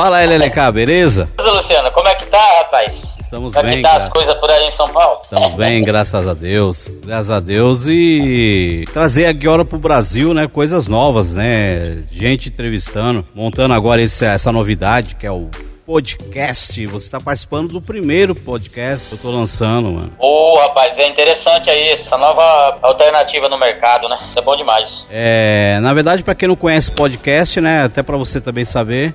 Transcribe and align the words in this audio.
Fala 0.00 0.16
aí, 0.16 0.24
LLK, 0.26 0.72
beleza? 0.72 1.28
Luciano, 1.38 1.92
como 1.92 2.08
é 2.08 2.14
que 2.14 2.24
tá, 2.24 2.38
rapaz? 2.62 2.90
Estamos 3.20 3.52
como 3.52 3.66
é 3.68 3.70
bem, 3.70 3.82
que 3.82 3.86
tá 3.86 4.04
as 4.06 4.10
coisas 4.10 4.34
por 4.40 4.50
aí 4.50 4.68
em 4.68 4.74
São 4.74 4.86
Paulo? 4.86 5.20
estamos 5.22 5.52
bem, 5.52 5.84
graças 5.84 6.26
a 6.26 6.32
Deus. 6.32 6.90
Graças 7.04 7.30
a 7.30 7.38
Deus 7.38 7.86
e 7.86 8.84
trazer 8.94 9.26
agora 9.26 9.62
pro 9.62 9.78
Brasil, 9.78 10.32
né, 10.32 10.48
coisas 10.48 10.88
novas, 10.88 11.34
né? 11.34 12.02
Gente 12.10 12.48
entrevistando, 12.48 13.26
montando 13.34 13.74
agora 13.74 14.00
esse- 14.00 14.24
essa 14.24 14.50
novidade 14.50 15.16
que 15.16 15.26
é 15.26 15.30
o 15.30 15.50
podcast. 15.84 16.86
Você 16.86 17.10
tá 17.10 17.20
participando 17.20 17.68
do 17.68 17.82
primeiro 17.82 18.34
podcast 18.34 19.10
que 19.10 19.16
eu 19.16 19.30
tô 19.30 19.36
lançando, 19.36 19.90
mano. 19.90 20.12
Ô, 20.18 20.54
rapaz, 20.60 20.94
é 20.96 21.10
interessante 21.10 21.68
aí 21.68 22.00
essa 22.00 22.16
nova 22.16 22.78
alternativa 22.80 23.50
no 23.50 23.58
mercado, 23.58 24.08
né? 24.08 24.16
Isso 24.30 24.38
é 24.38 24.42
bom 24.42 24.56
demais. 24.56 24.88
É, 25.10 25.78
na 25.80 25.92
verdade, 25.92 26.24
para 26.24 26.34
quem 26.34 26.48
não 26.48 26.56
conhece 26.56 26.90
podcast, 26.90 27.60
né, 27.60 27.82
até 27.84 28.02
para 28.02 28.16
você 28.16 28.40
também 28.40 28.64
saber, 28.64 29.14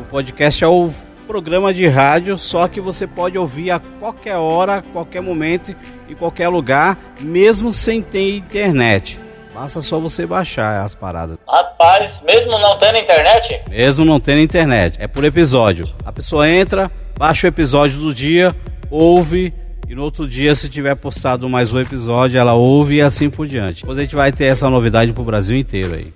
o 0.00 0.04
podcast 0.04 0.62
é 0.64 0.66
o 0.66 0.90
programa 1.26 1.72
de 1.72 1.86
rádio, 1.86 2.38
só 2.38 2.66
que 2.66 2.80
você 2.80 3.06
pode 3.06 3.38
ouvir 3.38 3.70
a 3.70 3.78
qualquer 3.78 4.36
hora, 4.36 4.82
qualquer 4.92 5.20
momento, 5.20 5.74
em 6.08 6.14
qualquer 6.14 6.48
lugar, 6.48 6.98
mesmo 7.20 7.70
sem 7.70 8.02
ter 8.02 8.36
internet. 8.36 9.20
Basta 9.54 9.80
só 9.82 9.98
você 9.98 10.26
baixar 10.26 10.82
as 10.82 10.94
paradas. 10.94 11.38
Rapaz, 11.46 12.10
mesmo 12.24 12.58
não 12.58 12.78
tendo 12.78 12.98
internet, 12.98 13.62
Mesmo 13.68 14.04
não 14.04 14.18
tendo 14.18 14.40
internet, 14.40 14.96
é 15.00 15.06
por 15.06 15.24
episódio. 15.24 15.88
A 16.04 16.12
pessoa 16.12 16.50
entra, 16.50 16.90
baixa 17.18 17.46
o 17.46 17.48
episódio 17.48 17.98
do 17.98 18.14
dia, 18.14 18.54
ouve 18.90 19.52
e 19.90 19.94
no 19.96 20.04
outro 20.04 20.28
dia, 20.28 20.54
se 20.54 20.70
tiver 20.70 20.94
postado 20.94 21.48
mais 21.48 21.72
um 21.72 21.80
episódio, 21.80 22.38
ela 22.38 22.54
ouve 22.54 22.98
e 22.98 23.02
assim 23.02 23.28
por 23.28 23.44
diante. 23.44 23.80
Depois 23.80 23.98
a 23.98 24.02
gente 24.02 24.14
vai 24.14 24.30
ter 24.30 24.44
essa 24.44 24.70
novidade 24.70 25.12
pro 25.12 25.24
Brasil 25.24 25.56
inteiro 25.56 25.96
aí. 25.96 26.12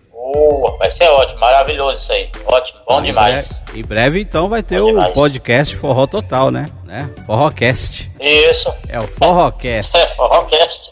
rapaz, 0.71 0.95
isso 0.95 1.03
é 1.03 1.11
ótimo, 1.11 1.41
maravilhoso 1.41 1.99
isso 1.99 2.12
aí. 2.12 2.31
Ótimo, 2.47 2.73
bom 2.87 3.01
Em 3.01 3.05
demais. 3.05 3.47
Em 3.75 3.83
breve, 3.83 4.21
então, 4.21 4.49
vai 4.49 4.63
ter 4.63 4.79
Bom 4.79 4.85
o 4.85 4.93
demais. 4.93 5.11
podcast 5.13 5.77
Forró 5.77 6.07
Total, 6.07 6.51
né? 6.51 6.69
né? 6.85 7.11
Forrocast. 7.27 8.11
Isso. 8.21 8.73
É 8.89 8.99
o 8.99 9.03
Forrocast. 9.09 9.97
É, 9.99 10.07
forrocast. 10.07 10.85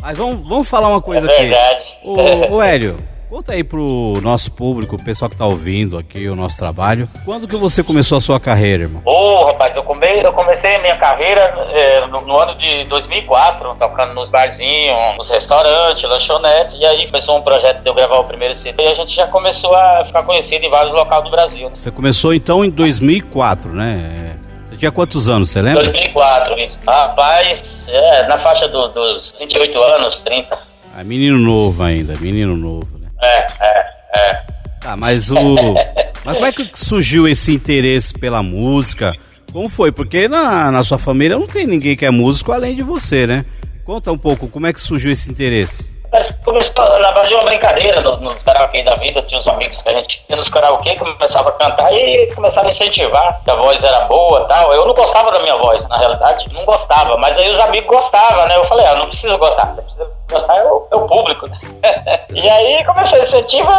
Mas 0.00 0.18
vamos, 0.18 0.48
vamos 0.48 0.68
falar 0.68 0.88
uma 0.88 1.00
coisa 1.02 1.28
É 1.28 1.32
aqui. 1.32 1.42
verdade. 1.46 1.84
Ô, 2.04 2.54
ô 2.56 2.62
Hélio, 2.62 2.96
conta 3.32 3.52
aí 3.54 3.64
pro 3.64 4.12
nosso 4.22 4.52
público, 4.52 4.96
o 4.96 5.02
pessoal 5.02 5.30
que 5.30 5.38
tá 5.38 5.46
ouvindo 5.46 5.96
aqui 5.96 6.28
o 6.28 6.36
nosso 6.36 6.58
trabalho. 6.58 7.08
Quando 7.24 7.48
que 7.48 7.56
você 7.56 7.82
começou 7.82 8.18
a 8.18 8.20
sua 8.20 8.38
carreira, 8.38 8.82
irmão? 8.82 9.00
Ô, 9.06 9.46
rapaz, 9.46 9.74
eu, 9.74 9.82
eu 9.82 10.32
comecei 10.34 10.76
a 10.76 10.80
minha 10.80 10.98
carreira 10.98 11.40
é, 11.70 12.06
no, 12.08 12.20
no 12.26 12.38
ano 12.38 12.54
de 12.58 12.84
2004, 12.90 13.74
tocando 13.78 14.12
nos 14.12 14.28
barzinhos, 14.28 15.16
nos 15.16 15.26
restaurantes, 15.30 16.02
lanchonetes, 16.02 16.78
e 16.78 16.84
aí 16.84 17.06
começou 17.06 17.38
um 17.38 17.42
projeto 17.42 17.82
de 17.82 17.88
eu 17.88 17.94
gravar 17.94 18.18
o 18.18 18.24
primeiro 18.24 18.54
CD, 18.62 18.84
e 18.84 18.88
a 18.88 18.94
gente 18.96 19.14
já 19.16 19.26
começou 19.28 19.74
a 19.74 20.04
ficar 20.08 20.24
conhecido 20.24 20.66
em 20.66 20.70
vários 20.70 20.94
locais 20.94 21.24
do 21.24 21.30
Brasil. 21.30 21.70
Você 21.70 21.90
começou 21.90 22.34
então 22.34 22.62
em 22.62 22.68
2004, 22.68 23.72
né? 23.72 24.36
Você 24.66 24.76
tinha 24.76 24.92
quantos 24.92 25.30
anos, 25.30 25.48
você 25.48 25.62
lembra? 25.62 25.84
2004, 25.84 26.58
isso. 26.58 26.76
Rapaz, 26.86 27.60
é, 27.88 28.26
na 28.26 28.38
faixa 28.40 28.68
do- 28.68 28.88
dos 28.88 29.32
28 29.38 29.82
anos, 29.82 30.20
30. 30.22 30.58
Ah, 30.94 31.02
menino 31.02 31.38
novo 31.38 31.82
ainda, 31.82 32.14
menino 32.20 32.54
novo, 32.54 32.98
né? 32.98 33.01
É, 33.22 33.46
é, 33.60 33.84
é. 34.16 34.42
Tá, 34.80 34.96
mas 34.96 35.30
o. 35.30 35.36
Mas 36.24 36.34
como 36.34 36.46
é 36.46 36.52
que 36.52 36.70
surgiu 36.74 37.26
esse 37.26 37.52
interesse 37.52 38.14
pela 38.14 38.44
música? 38.44 39.12
Como 39.52 39.68
foi? 39.68 39.90
Porque 39.90 40.28
na, 40.28 40.70
na 40.70 40.82
sua 40.84 40.96
família 40.96 41.36
não 41.36 41.48
tem 41.48 41.66
ninguém 41.66 41.96
que 41.96 42.06
é 42.06 42.10
músico 42.12 42.52
além 42.52 42.76
de 42.76 42.82
você, 42.82 43.26
né? 43.26 43.44
Conta 43.84 44.12
um 44.12 44.18
pouco 44.18 44.48
como 44.48 44.68
é 44.68 44.72
que 44.72 44.80
surgiu 44.80 45.10
esse 45.10 45.28
interesse. 45.28 45.90
Começou, 46.44 46.72
na 46.74 47.10
verdade, 47.10 47.34
uma 47.34 47.44
brincadeira 47.44 48.00
nos, 48.02 48.20
nos 48.20 48.38
karaokê 48.40 48.84
da 48.84 48.94
vida, 48.96 49.22
tinha 49.22 49.40
uns 49.40 49.46
amigos 49.48 49.80
que 49.82 49.88
a 49.88 49.92
gente 49.94 50.22
ia 50.30 50.36
nos 50.36 50.48
karaokê, 50.50 50.94
começava 50.96 51.48
a 51.48 51.52
cantar 51.52 51.92
e 51.92 52.28
começava 52.34 52.68
a 52.68 52.72
incentivar, 52.72 53.42
que 53.42 53.50
a 53.50 53.56
voz 53.56 53.82
era 53.82 54.00
boa 54.02 54.42
e 54.42 54.48
tal. 54.48 54.74
Eu 54.74 54.86
não 54.86 54.94
gostava 54.94 55.32
da 55.32 55.40
minha 55.40 55.56
voz, 55.56 55.82
na 55.88 55.96
realidade, 55.98 56.52
não 56.52 56.64
gostava, 56.64 57.16
mas 57.16 57.36
aí 57.36 57.50
os 57.50 57.64
amigos 57.64 57.88
gostavam, 57.88 58.46
né? 58.46 58.56
Eu 58.56 58.68
falei, 58.68 58.86
ah, 58.86 58.94
não 58.94 59.08
preciso 59.08 59.38
gostar 59.38 59.74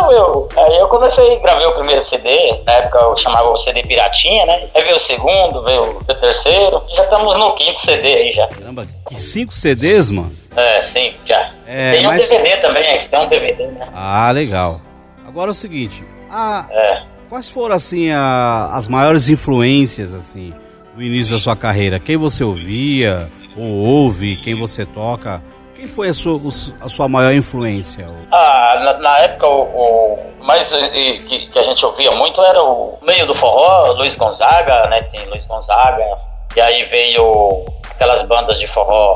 incentivar, 0.08 0.12
eu, 0.12 0.48
aí 0.58 0.78
eu 0.78 0.88
comecei, 0.88 1.40
gravei 1.40 1.66
o 1.68 1.74
primeiro 1.80 2.10
CD, 2.10 2.62
na 2.66 2.74
época 2.74 3.00
eu 3.00 3.18
chamava 3.18 3.50
o 3.50 3.58
CD 3.64 3.82
Piratinha, 3.84 4.46
né? 4.46 4.68
Aí 4.76 4.84
veio 4.84 4.98
o 4.98 5.08
segundo, 5.08 5.64
veio 5.64 5.82
o 5.82 6.04
terceiro, 6.04 6.82
já 6.96 7.04
estamos 7.04 7.38
no 7.38 7.56
quinto 7.56 7.80
CD 7.86 8.08
aí 8.08 8.34
já. 8.34 8.48
Caramba, 8.48 8.86
cinco 9.18 9.54
CDs, 9.54 10.10
mano? 10.10 10.32
É, 10.56 10.82
sim, 10.94 11.14
já. 11.26 11.50
É, 11.68 11.92
tem 11.94 12.06
um 12.06 12.10
mas- 12.10 12.30
DVD 12.30 12.58
também, 12.62 12.96
aqui 12.98 13.10
tem 13.10 13.20
um 13.20 13.30
DVD, 13.30 13.68
né? 13.68 13.88
Ah, 13.94 14.32
legal. 14.32 14.82
Agora 15.28 15.50
é 15.50 15.52
o 15.52 15.56
seguinte, 15.56 16.04
a- 16.30 16.68
É. 16.72 17.02
quais 17.30 17.50
foram 17.50 17.76
assim 17.76 18.12
a- 18.12 18.70
as 18.74 18.88
maiores 18.88 19.30
influências 19.30 20.14
assim 20.14 20.54
no 20.96 21.02
início 21.02 21.34
da 21.36 21.40
sua 21.42 21.56
carreira? 21.56 22.00
Quem 22.00 22.18
você 22.18 22.44
ouvia 22.44 23.28
ou 23.58 23.66
ouve? 23.66 24.38
Quem 24.44 24.54
você 24.54 24.86
toca? 24.86 25.42
Quem 25.76 25.88
foi 25.88 26.10
a 26.10 26.14
sua, 26.14 26.40
a 26.82 26.90
sua 26.90 27.08
maior 27.08 27.34
influência? 27.34 28.08
Ah, 28.32 28.80
na, 28.84 29.00
na 29.00 29.18
época 29.20 29.48
o, 29.48 29.64
o 29.64 30.46
mais 30.46 30.68
eh, 30.72 31.16
que, 31.28 31.48
que 31.48 31.60
a 31.60 31.64
gente 31.64 31.86
ouvia 31.86 32.12
muito 32.12 32.42
era 32.42 32.62
o 32.64 32.98
meio 33.02 33.26
do 33.26 33.34
forró, 33.36 33.94
Luiz 33.94 34.16
Gonzaga, 34.16 34.88
né? 34.90 35.00
Tem 35.02 35.26
Luiz 35.28 35.46
Gonzaga. 35.48 36.06
E 36.56 36.62
aí 36.62 36.86
veio 36.86 37.66
aquelas 37.96 38.28
bandas 38.28 38.58
de 38.60 38.68
forró 38.74 39.16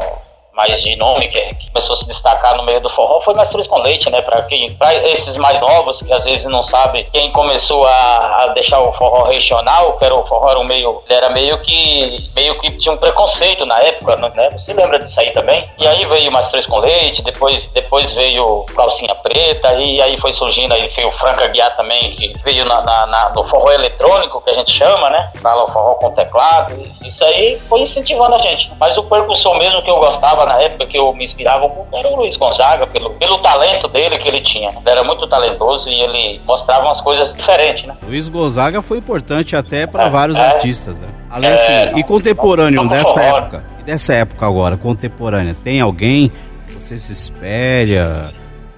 mais 0.58 0.82
de 0.82 0.96
nome 0.98 1.28
que, 1.28 1.40
que 1.56 1.72
começou 1.72 1.96
a 1.96 2.00
se 2.00 2.08
destacar 2.08 2.58
no 2.58 2.64
meio 2.66 2.82
do 2.82 2.90
forró 2.96 3.22
foi 3.22 3.34
Mastruz 3.36 3.68
com 3.68 3.80
Leite, 3.80 4.10
né? 4.12 4.22
Para 4.24 4.42
quem, 4.44 4.74
pra 4.76 4.94
esses 4.96 5.38
mais 5.38 5.62
novos 5.62 5.98
que 6.00 6.14
às 6.14 6.24
vezes 6.24 6.44
não 6.46 6.68
sabe, 6.68 7.08
quem 7.14 7.32
começou 7.32 7.86
a, 7.86 8.44
a 8.44 8.48
deixar 8.56 8.82
o 8.82 8.92
forró 8.94 9.24
regional, 9.30 9.98
que 9.98 10.06
era 10.06 10.16
o 10.16 10.26
forró 10.28 10.50
era 10.50 10.60
um 10.60 10.66
meio, 10.66 11.02
era 11.08 11.30
meio 11.30 11.62
que 11.62 12.30
meio 12.36 12.60
que 12.60 12.72
tinha 12.80 12.94
um 12.94 12.98
preconceito 12.98 13.66
na 13.66 13.80
época, 13.82 14.16
né? 14.36 14.50
Você 14.52 14.74
lembra 14.74 14.98
disso 15.00 15.20
aí 15.20 15.32
também? 15.32 15.66
E 15.78 15.88
aí 15.88 16.04
veio 16.06 16.32
Mastruz 16.32 16.66
com 16.66 16.80
Leite, 16.80 17.22
depois 17.24 17.64
depois 17.74 18.12
veio 18.16 18.66
Calcinha 18.76 19.14
Preta 19.16 19.74
e 19.76 20.02
aí 20.02 20.18
foi 20.20 20.34
surgindo 20.34 20.74
aí 20.74 20.88
veio 20.96 21.12
Franca 21.20 21.48
Guiar 21.50 21.76
também, 21.78 22.00
que 22.16 22.34
veio 22.44 22.66
na, 22.66 22.82
na- 22.82 23.06
na- 23.06 23.30
no 23.36 23.48
forró 23.50 23.72
eletrônico 23.72 24.42
que 24.42 24.50
a 24.50 24.56
gente 24.56 24.76
chama, 24.78 25.10
né? 25.12 25.32
Fala 25.42 25.66
o 25.66 25.72
forró 25.72 25.94
com 25.96 26.12
teclado. 26.16 26.74
Isso 27.06 27.24
aí 27.24 27.60
foi 27.70 27.82
incentivando 27.82 28.36
a 28.36 28.40
gente. 28.40 28.72
Mas 28.80 28.98
o 28.98 29.04
percussor 29.04 29.56
mesmo 29.58 29.82
que 29.84 29.90
eu 29.92 29.98
gostava 30.00 30.46
na 30.48 30.62
época, 30.62 30.86
que 30.88 30.98
eu 30.98 31.14
me 31.14 31.26
inspirava 31.26 31.68
pouco, 31.70 31.88
era 31.98 32.08
o 32.08 32.16
Luiz 32.18 32.36
Gonzaga, 32.38 32.88
pelo, 32.88 33.12
pelo 33.16 33.38
talento 33.40 33.88
dele 33.90 34.18
que 34.20 34.28
ele 34.28 34.42
tinha. 34.44 34.70
Ele 34.70 34.90
era 34.90 35.04
muito 35.04 35.28
talentoso 35.28 35.88
e 35.90 36.02
ele 36.04 36.42
mostrava 36.46 36.86
umas 36.86 37.02
coisas 37.02 37.32
diferentes, 37.34 37.86
né? 37.86 37.96
Luiz 38.04 38.28
Gonzaga 38.28 38.82
foi 38.82 38.98
importante 38.98 39.56
até 39.56 39.86
para 39.86 40.06
É, 40.06 40.10
vários 40.10 40.38
é. 40.38 40.42
artistas, 40.46 40.98
né? 41.00 41.08
Além 41.30 41.50
É, 41.50 41.54
assim, 41.86 42.00
e 42.00 42.04
contemporâneo 42.04 42.78
não- 42.78 42.84
não 42.86 42.90
dessa 42.92 43.22
época, 43.22 43.64
e 43.80 43.84
dessa 43.84 44.14
época 44.14 44.46
agora, 44.46 44.78
contemporânea, 44.78 45.56
tem 45.64 45.82
alguém 45.82 46.32
que 46.68 46.74
você 46.82 46.98
se 46.98 47.12
espelha? 47.12 48.32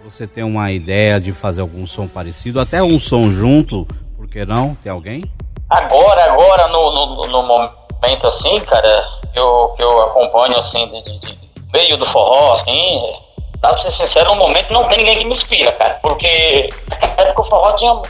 Você 0.04 0.26
tem 0.26 0.44
uma 0.44 0.72
ideia 0.72 1.20
de 1.20 1.32
fazer 1.32 1.62
algum 1.62 1.86
som 1.86 2.08
parecido, 2.08 2.60
até 2.60 2.82
um 2.82 3.00
som 3.00 3.30
junto, 3.30 3.86
por 4.18 4.28
que 4.28 4.44
não? 4.46 4.74
Tem 4.76 4.92
alguém? 4.92 5.24
Agora, 5.70 6.24
agora, 6.32 6.68
no, 6.70 6.92
no, 7.16 7.22
no 7.28 7.44
momento 7.44 8.28
assim, 8.28 8.56
cara, 8.66 9.04
que 9.32 9.38
eu, 9.40 9.72
que 9.78 9.84
eu 9.84 10.02
acompanho 10.02 10.58
assim, 10.62 10.84
de, 10.88 11.04
de- 11.04 11.20
de 11.20 11.49
meio 11.74 11.98
do 11.98 12.06
forró, 12.12 12.54
assim, 12.56 13.14
pra 13.62 13.78
ser 13.82 13.92
sincero, 13.94 14.30
no 14.30 14.36
momento 14.36 14.74
não 14.74 14.88
tem 14.88 15.00
ninguém 15.00 15.20
que 15.20 15.26
me 15.26 15.34
inspira, 15.34 15.72
cara. 15.74 16.00
Porque 16.02 16.70
na 16.90 17.24
época 17.24 17.42
o 17.42 17.50
forró 17.50 17.76
tinha. 17.76 18.02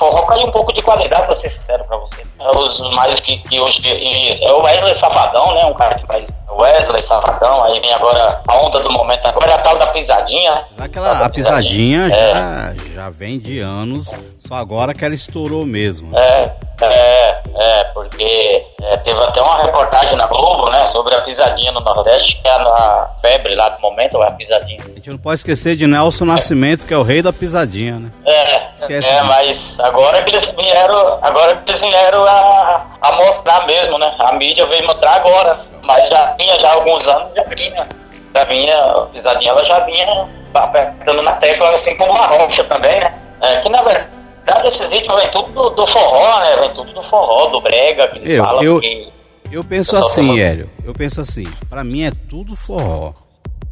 Forró 0.00 0.22
caiu 0.26 0.46
um 0.46 0.50
pouco 0.52 0.72
de 0.72 0.82
qualidade, 0.82 1.26
pra 1.26 1.36
ser 1.42 1.52
sincero 1.52 1.84
pra 1.84 1.96
você. 1.98 2.22
É 2.40 2.48
Os 2.58 2.94
mais 2.96 3.20
que, 3.20 3.36
que 3.36 3.60
hoje. 3.60 3.78
e 3.84 4.42
é 4.44 4.50
o 4.50 4.62
Wesley 4.62 4.98
Safadão, 4.98 5.54
né? 5.54 5.66
Um 5.66 5.74
cara 5.74 5.94
que 5.94 6.06
faz. 6.06 6.26
Wesley 6.50 7.06
Safadão, 7.06 7.62
aí 7.64 7.78
vem 7.80 7.92
agora 7.92 8.40
a 8.48 8.56
onda 8.62 8.82
do 8.82 8.90
momento 8.90 9.24
agora, 9.26 9.52
é 9.52 9.54
a 9.54 9.58
tal 9.58 9.78
da 9.78 9.86
pisadinha, 9.88 10.52
né? 10.54 10.64
Aquela, 10.80 11.24
a 11.24 11.28
pisadinha 11.28 12.06
É. 12.06 12.10
já, 12.10 12.74
já 12.94 13.10
vem 13.10 13.38
de 13.38 13.60
anos, 13.60 14.12
só 14.38 14.54
agora 14.54 14.92
que 14.92 15.04
ela 15.04 15.14
estourou 15.14 15.64
mesmo. 15.64 16.10
É, 16.18 16.50
é, 16.82 17.40
é, 17.54 17.84
porque 17.94 18.66
é, 18.82 18.96
teve 18.98 19.18
até 19.22 19.40
uma 19.40 19.62
reportagem 19.62 20.16
na 20.16 20.26
Globo, 20.26 20.70
né, 20.70 20.78
sobre 20.90 21.14
a 21.14 21.20
pisadinha 21.22 21.70
no 21.72 21.80
Nordeste, 21.80 22.36
que 22.42 22.48
é 22.48 22.52
a 22.52 23.10
febre 23.22 23.54
lá 23.54 23.68
do 23.68 23.80
momento, 23.80 24.20
a 24.20 24.30
pisadinha. 24.32 24.80
A 24.82 24.94
gente 24.94 25.10
não 25.10 25.18
pode 25.18 25.36
esquecer 25.36 25.76
de 25.76 25.86
Nelson 25.86 26.24
Nascimento, 26.24 26.84
que 26.86 26.92
é 26.92 26.98
o 26.98 27.02
rei 27.02 27.22
da 27.22 27.32
pisadinha, 27.32 27.98
né? 28.00 28.10
É, 28.26 28.69
Esquece 28.80 29.08
é, 29.08 29.12
disso. 29.14 29.24
mas 29.26 29.80
agora 29.80 30.22
que 30.22 30.30
eles 30.30 30.54
vieram, 30.56 31.18
agora 31.22 31.56
que 31.56 31.70
eles 31.70 31.80
vieram 31.82 32.24
a, 32.24 32.86
a 33.00 33.12
mostrar 33.12 33.66
mesmo, 33.66 33.98
né? 33.98 34.14
A 34.20 34.32
mídia 34.32 34.66
veio 34.66 34.86
mostrar 34.86 35.16
agora, 35.16 35.58
mas 35.82 36.02
já 36.10 36.34
tinha 36.36 36.58
já 36.60 36.68
há 36.70 36.74
alguns 36.74 37.06
anos, 37.06 37.34
já 37.34 37.42
vinha. 37.44 37.86
Já 38.34 38.44
vinha, 38.44 38.76
a 38.84 39.06
pisadinha 39.06 39.50
ela 39.50 39.64
já 39.64 39.78
vinha 39.80 40.28
apertando 40.54 41.22
na 41.22 41.32
tecla, 41.34 41.76
assim 41.76 41.96
como 41.96 42.12
uma 42.12 42.26
rocha 42.26 42.62
também, 42.64 43.00
né? 43.00 43.12
É, 43.42 43.60
que 43.60 43.68
na 43.68 43.82
verdade 43.82 44.68
esses 44.68 44.86
ritmos 44.88 45.18
vem 45.20 45.30
tudo 45.32 45.52
do, 45.52 45.70
do 45.70 45.86
forró, 45.92 46.40
né? 46.40 46.56
Vem 46.60 46.74
tudo 46.74 46.92
do 46.92 47.02
forró, 47.10 47.46
do 47.48 47.60
brega, 47.60 48.08
que 48.08 48.32
Eu- 48.32 48.44
falam 48.44 48.62
eu- 48.62 48.80
que... 48.80 49.12
Eu 49.52 49.64
penso 49.64 49.96
Eu 49.96 50.02
assim, 50.02 50.26
falando. 50.28 50.40
Hélio. 50.42 50.70
Eu 50.84 50.92
penso 50.92 51.20
assim. 51.20 51.42
Pra 51.68 51.82
mim 51.82 52.04
é 52.04 52.12
tudo 52.28 52.54
forró. 52.54 53.12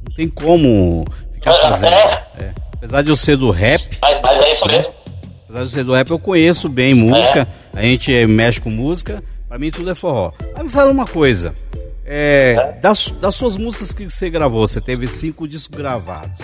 Não 0.08 0.14
tem 0.16 0.28
como 0.28 1.04
ficar 1.34 1.54
fazendo. 1.54 1.94
é. 1.94 2.22
É. 2.40 2.50
Apesar 2.76 3.02
de 3.02 3.10
eu 3.10 3.16
ser 3.16 3.36
do 3.36 3.50
rap, 3.52 3.96
Mas, 4.02 4.20
mas 4.22 4.42
é 4.42 4.54
isso 4.54 4.66
né? 4.66 4.78
mesmo. 4.78 4.92
Apesar 5.48 5.64
de 5.64 5.70
ser 5.70 5.84
do 5.84 5.94
rap, 5.94 6.10
eu 6.10 6.18
conheço 6.18 6.68
bem 6.68 6.92
música. 6.92 7.48
É. 7.74 7.78
A 7.78 7.82
gente 7.82 8.26
mexe 8.26 8.60
com 8.60 8.68
música. 8.68 9.24
Pra 9.48 9.58
mim 9.58 9.70
tudo 9.70 9.90
é 9.90 9.94
forró. 9.94 10.32
Mas 10.54 10.64
me 10.64 10.68
fala 10.68 10.92
uma 10.92 11.06
coisa. 11.06 11.54
É, 12.04 12.54
é. 12.58 12.72
Das, 12.80 13.08
das 13.18 13.34
suas 13.34 13.56
músicas 13.56 13.92
que 13.94 14.08
você 14.10 14.28
gravou, 14.28 14.68
você 14.68 14.78
teve 14.78 15.06
cinco 15.06 15.48
discos 15.48 15.74
gravados. 15.74 16.38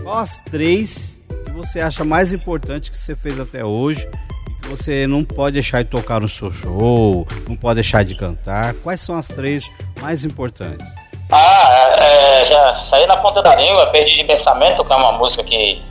Qual 0.00 0.18
as 0.18 0.36
três 0.36 1.20
que 1.46 1.50
você 1.50 1.80
acha 1.80 2.04
mais 2.04 2.32
importante 2.32 2.92
que 2.92 2.98
você 2.98 3.16
fez 3.16 3.40
até 3.40 3.64
hoje 3.64 4.08
e 4.48 4.54
que 4.62 4.68
você 4.68 5.04
não 5.04 5.24
pode 5.24 5.54
deixar 5.54 5.82
de 5.82 5.90
tocar 5.90 6.20
no 6.20 6.28
seu 6.28 6.52
show, 6.52 7.26
não 7.48 7.56
pode 7.56 7.74
deixar 7.74 8.04
de 8.04 8.14
cantar? 8.14 8.72
Quais 8.74 9.00
são 9.00 9.16
as 9.16 9.26
três 9.26 9.68
mais 10.00 10.24
importantes? 10.24 10.86
Ah, 11.30 11.94
é, 11.98 12.46
já 12.46 12.86
saí 12.88 13.06
na 13.08 13.16
ponta 13.16 13.42
da 13.42 13.56
língua, 13.56 13.90
Perdi 13.90 14.16
de 14.16 14.24
Pensamento, 14.24 14.84
que 14.84 14.92
é 14.92 14.96
uma 14.96 15.18
música 15.18 15.42
que, 15.42 15.82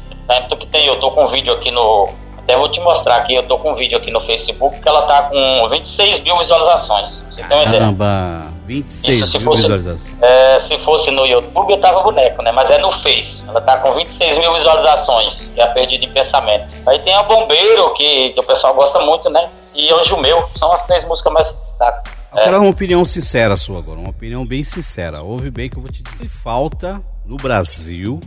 que 0.57 0.67
tem, 0.67 0.87
eu 0.87 0.99
tô 1.01 1.11
com 1.11 1.25
um 1.25 1.31
vídeo 1.31 1.53
aqui 1.53 1.69
no, 1.69 2.07
até 2.47 2.55
vou 2.55 2.71
te 2.71 2.79
mostrar 2.79 3.17
aqui, 3.17 3.35
eu 3.35 3.45
tô 3.45 3.57
com 3.57 3.73
um 3.73 3.75
vídeo 3.75 3.97
aqui 3.97 4.09
no 4.09 4.25
Facebook 4.25 4.81
que 4.81 4.87
ela 4.87 5.05
tá 5.05 5.23
com 5.23 5.69
26 5.69 6.23
mil 6.23 6.37
visualizações. 6.39 7.11
Você 7.29 7.45
tem 7.45 7.57
uma 7.57 7.65
Caramba, 7.65 8.53
26 8.65 9.19
Isso, 9.19 9.37
mil 9.37 9.45
fosse, 9.45 9.61
visualizações. 9.63 10.23
É, 10.23 10.61
se 10.61 10.85
fosse 10.85 11.11
no 11.11 11.25
YouTube 11.25 11.73
eu 11.73 11.81
tava 11.81 12.01
boneco, 12.03 12.41
né? 12.41 12.53
Mas 12.53 12.69
é 12.71 12.79
no 12.79 12.89
Face. 13.03 13.43
Ela 13.49 13.59
tá 13.59 13.77
com 13.79 13.93
26 13.95 14.39
mil 14.39 14.53
visualizações, 14.53 15.45
que 15.53 15.59
é 15.59 15.63
a 15.65 15.67
Perdida 15.73 16.05
em 16.05 16.13
Pensamento. 16.13 16.67
Aí 16.87 16.99
tem 16.99 17.13
a 17.15 17.23
Bombeiro, 17.23 17.93
que, 17.95 18.29
que 18.29 18.39
o 18.39 18.47
pessoal 18.47 18.73
gosta 18.73 18.99
muito, 18.99 19.29
né? 19.29 19.49
E 19.75 19.93
Anjo 19.93 20.15
Meu, 20.15 20.41
são 20.57 20.71
as 20.71 20.87
três 20.87 21.05
músicas 21.05 21.33
mais 21.33 21.47
destacadas. 21.47 22.17
Quero 22.33 22.61
uma 22.61 22.69
opinião 22.69 23.03
sincera 23.03 23.57
sua 23.57 23.79
agora, 23.79 23.99
uma 23.99 24.09
opinião 24.09 24.45
bem 24.45 24.63
sincera. 24.63 25.21
Ouve 25.21 25.51
bem 25.51 25.69
que 25.69 25.75
eu 25.75 25.81
vou 25.81 25.91
te 25.91 26.01
dizer. 26.01 26.29
Falta 26.29 27.01
no 27.25 27.35
Brasil 27.35 28.21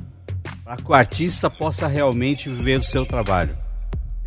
para 0.62 0.76
que 0.76 0.90
o 0.90 0.94
artista 0.94 1.48
possa 1.48 1.88
realmente 1.88 2.50
viver 2.50 2.78
do 2.78 2.84
seu 2.84 3.06
trabalho 3.06 3.56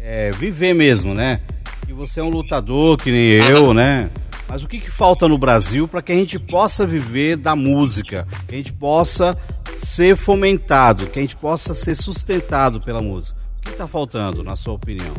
é, 0.04 0.32
viver 0.32 0.74
mesmo, 0.74 1.14
né? 1.14 1.40
Que 1.86 1.94
você 1.94 2.20
é 2.20 2.24
um 2.24 2.30
lutador, 2.30 2.98
que 2.98 3.10
nem 3.10 3.50
eu, 3.50 3.74
né? 3.74 4.12
Mas 4.50 4.62
o 4.64 4.68
que, 4.68 4.80
que 4.80 4.92
falta 4.92 5.28
no 5.28 5.38
Brasil 5.38 5.88
para 5.88 6.02
que 6.02 6.12
a 6.12 6.16
gente 6.16 6.38
possa 6.38 6.86
viver 6.86 7.38
da 7.38 7.56
música, 7.56 8.28
que 8.48 8.54
a 8.54 8.58
gente 8.58 8.74
possa 8.74 9.36
ser 9.74 10.18
fomentado, 10.18 11.08
que 11.08 11.18
a 11.18 11.22
gente 11.22 11.38
possa 11.38 11.74
ser 11.74 11.96
sustentado 11.96 12.82
pela 12.82 13.02
música? 13.02 13.40
O 13.60 13.62
que 13.64 13.70
está 13.70 13.88
faltando, 13.88 14.44
na 14.44 14.58
sua 14.58 14.74
opinião? 14.74 15.16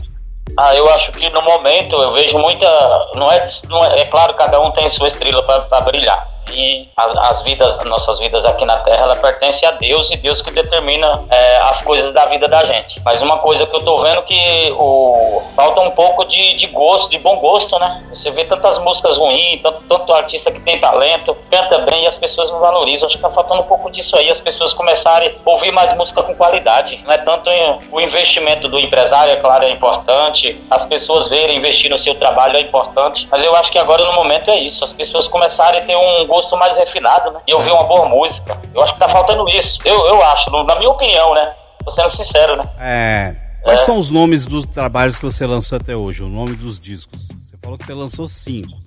Ah, 0.58 0.75
eu 0.75 0.87
acho 0.90 1.10
que 1.12 1.28
no 1.30 1.42
momento 1.42 1.96
eu 1.96 2.12
vejo 2.12 2.38
muita. 2.38 2.66
Não 3.14 3.32
é, 3.32 3.50
não 3.66 3.84
é, 3.87 4.00
é 4.02 4.04
claro, 4.10 4.34
cada 4.34 4.60
um 4.60 4.70
tem 4.72 4.92
sua 4.92 5.08
estrela 5.08 5.42
para 5.42 5.80
brilhar 5.80 6.28
e 6.52 6.83
as, 6.96 7.17
as, 7.17 7.43
vidas, 7.43 7.85
nossas 7.85 8.19
vidas 8.19 8.44
aqui 8.44 8.64
na 8.64 8.76
Terra, 8.79 9.05
ela 9.05 9.17
pertence 9.17 9.64
a 9.67 9.73
Deus 9.73 10.08
e 10.11 10.17
Deus 10.17 10.41
que 10.43 10.52
determina 10.52 11.25
é, 11.31 11.56
as 11.58 11.85
coisas 11.85 12.12
da 12.14 12.26
vida 12.26 12.46
da 12.46 12.64
gente. 12.64 13.00
Mas 13.05 13.23
uma 13.23 13.38
coisa 13.38 13.67
que 13.67 13.76
eu 13.76 13.85
tô 13.85 14.02
vendo 14.02 14.23
que 14.23 14.73
o, 14.79 15.43
falta 15.56 15.81
um 15.81 15.91
pouco 15.91 16.25
de, 16.25 16.56
de 16.56 16.67
gosto, 16.69 17.11
de 17.11 17.19
bom 17.19 17.37
gosto, 17.38 17.79
né? 17.79 18.05
Você 18.14 18.31
vê 18.31 18.44
tantas 18.44 18.79
músicas 18.79 19.17
ruins, 19.17 19.61
tanto, 19.62 19.82
tanto 19.88 20.12
artista 20.12 20.50
que 20.50 20.61
tem 20.61 20.81
talento, 20.81 21.37
canta 21.50 21.79
bem 21.91 22.05
e 22.05 22.06
as 22.06 22.14
pessoas 22.17 22.50
não 22.50 22.61
valorizam. 22.61 23.06
Acho 23.06 23.17
que 23.17 23.23
tá 23.23 23.31
faltando 23.31 23.62
um 23.62 23.67
pouco 23.67 23.90
disso 23.90 24.17
aí, 24.17 24.31
as 24.31 24.40
pessoas 24.40 24.73
começarem 24.75 25.37
a 25.44 25.50
ouvir 25.50 25.73
mais 25.73 25.94
música 25.97 26.23
com 26.23 26.35
qualidade. 26.35 27.02
Não 27.05 27.12
é 27.12 27.19
tanto 27.19 27.50
o 27.90 28.00
investimento 28.00 28.69
do 28.69 28.79
empresário, 28.79 29.35
é 29.35 29.37
claro, 29.37 29.64
é 29.64 29.70
importante, 29.70 30.62
as 30.70 30.87
pessoas 30.87 31.29
verem 31.29 31.58
investir 31.58 31.90
no 31.90 31.99
seu 32.00 32.14
trabalho 32.14 32.56
é 32.56 32.61
importante, 32.62 33.26
mas 33.31 33.44
eu 33.44 33.55
acho 33.56 33.70
que 33.70 33.79
agora 33.79 34.05
no 34.05 34.12
momento 34.14 34.50
é 34.50 34.58
isso, 34.61 34.85
as 34.85 34.93
pessoas 34.93 35.26
começarem 35.29 35.81
a 35.81 35.85
ter 35.85 35.97
um 35.97 36.26
gosto 36.26 36.56
mais 36.56 36.76
refinado, 36.84 37.31
né? 37.32 37.40
E 37.46 37.54
ouvir 37.54 37.70
uma 37.70 37.84
boa 37.84 38.08
música. 38.08 38.60
Eu 38.75 38.82
acho 38.82 38.92
que 38.94 38.98
tá 38.98 39.08
faltando 39.08 39.48
isso. 39.50 39.78
Eu, 39.84 39.98
eu 40.06 40.22
acho, 40.22 40.50
na 40.50 40.76
minha 40.76 40.90
opinião, 40.90 41.34
né? 41.34 41.54
Tô 41.84 41.92
sendo 41.92 42.16
sincero, 42.16 42.56
né? 42.56 42.64
É. 42.78 43.36
Quais 43.62 43.81
é. 43.81 43.84
são 43.84 43.98
os 43.98 44.10
nomes 44.10 44.44
dos 44.44 44.66
trabalhos 44.66 45.19
que 45.19 45.25
você 45.25 45.46
lançou 45.46 45.76
até 45.76 45.96
hoje? 45.96 46.22
O 46.22 46.28
nome 46.28 46.54
dos 46.54 46.78
discos? 46.78 47.26
Você 47.42 47.56
falou 47.62 47.78
que 47.78 47.86
você 47.86 47.94
lançou 47.94 48.26
cinco. 48.26 48.83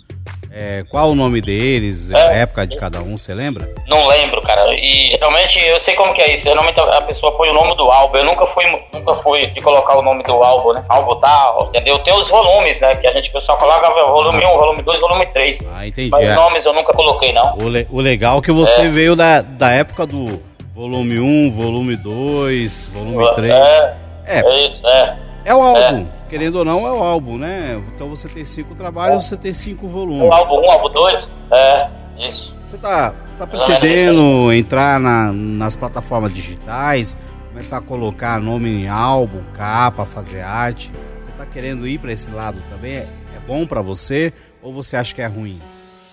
É, 0.59 0.83
qual 0.89 1.11
o 1.11 1.15
nome 1.15 1.39
deles, 1.39 2.09
é, 2.09 2.19
a 2.19 2.31
época 2.33 2.65
de 2.65 2.75
cada 2.77 2.99
um, 2.99 3.15
você 3.15 3.31
lembra? 3.31 3.69
Não 3.85 4.07
lembro, 4.07 4.41
cara. 4.41 4.65
E 4.73 5.11
geralmente 5.11 5.63
eu 5.63 5.79
sei 5.81 5.95
como 5.95 6.11
que 6.15 6.21
é 6.23 6.33
isso. 6.33 6.45
Geralmente 6.45 6.79
a 6.79 7.01
pessoa 7.03 7.31
põe 7.37 7.47
o 7.49 7.53
nome 7.53 7.75
do 7.77 7.83
álbum. 7.83 8.17
Eu 8.17 8.25
nunca 8.25 8.47
fui, 8.47 8.63
nunca 8.91 9.15
fui 9.17 9.45
de 9.45 9.61
colocar 9.61 9.99
o 9.99 10.01
nome 10.01 10.23
do 10.23 10.33
álbum, 10.33 10.73
né? 10.73 10.83
Álbum 10.89 11.15
tal, 11.19 11.67
entendeu? 11.67 11.99
Tem 11.99 12.11
os 12.11 12.27
volumes, 12.27 12.81
né? 12.81 12.91
Que 12.95 13.07
a 13.07 13.13
gente 13.13 13.31
pessoal 13.31 13.55
coloca 13.59 13.87
volume 13.87 14.43
1, 14.43 14.49
volume 14.49 14.81
2, 14.81 14.99
volume 14.99 15.25
3. 15.27 15.57
Ah, 15.75 15.85
entendi. 15.85 16.09
Mas 16.09 16.27
é. 16.27 16.33
nomes 16.33 16.65
eu 16.65 16.73
nunca 16.73 16.91
coloquei, 16.91 17.31
não. 17.33 17.55
O, 17.61 17.69
le 17.69 17.87
o 17.91 18.01
legal 18.01 18.39
é 18.39 18.41
que 18.41 18.51
você 18.51 18.81
é. 18.81 18.89
veio 18.89 19.15
da, 19.15 19.41
da 19.43 19.71
época 19.71 20.07
do 20.07 20.41
volume 20.73 21.19
1, 21.19 21.51
volume 21.51 21.95
2, 21.95 22.87
volume 22.95 23.35
3. 23.35 23.53
É, 23.53 23.95
é, 24.25 24.39
é 24.39 24.67
isso, 24.67 24.87
é. 24.87 25.17
É 25.45 25.53
o 25.53 25.61
álbum. 25.61 26.07
É. 26.27 26.29
Querendo 26.29 26.55
ou 26.57 26.65
não, 26.65 26.85
é 26.85 26.91
o 26.91 27.03
álbum, 27.03 27.37
né? 27.37 27.81
Então 27.95 28.09
você 28.09 28.27
tem 28.27 28.43
cinco 28.43 28.75
trabalhos, 28.75 29.25
é. 29.25 29.27
você 29.27 29.37
tem 29.37 29.53
cinco 29.53 29.87
volumes. 29.87 30.29
O 30.29 30.33
álbum 30.33 30.59
1, 30.59 30.61
um, 30.61 30.71
álbum 30.71 30.89
2, 30.89 31.27
é, 31.51 31.89
isso. 32.17 32.55
Você 32.65 32.77
tá, 32.77 33.13
tá 33.37 33.47
pretendendo 33.47 34.51
entrar 34.51 34.99
na, 34.99 35.31
nas 35.31 35.75
plataformas 35.77 36.33
digitais, 36.33 37.17
começar 37.47 37.77
a 37.77 37.81
colocar 37.81 38.39
nome 38.41 38.83
em 38.83 38.89
álbum, 38.89 39.41
capa, 39.53 40.03
fazer 40.05 40.41
arte? 40.41 40.91
Você 41.19 41.31
tá 41.31 41.45
querendo 41.45 41.87
ir 41.87 41.97
para 41.97 42.11
esse 42.11 42.29
lado 42.29 42.61
também? 42.69 42.97
É, 42.97 43.07
é 43.35 43.39
bom 43.47 43.65
para 43.65 43.81
você 43.81 44.33
ou 44.61 44.73
você 44.73 44.97
acha 44.97 45.15
que 45.15 45.21
é 45.21 45.27
ruim? 45.27 45.61